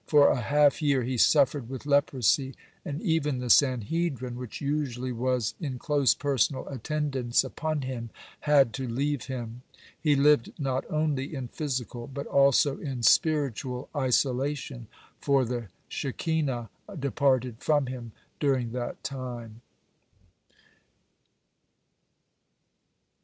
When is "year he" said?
0.81-1.15